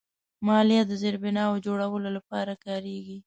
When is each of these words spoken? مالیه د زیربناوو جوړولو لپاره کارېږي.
مالیه 0.47 0.81
د 0.87 0.91
زیربناوو 1.01 1.63
جوړولو 1.65 2.09
لپاره 2.17 2.53
کارېږي. 2.65 3.17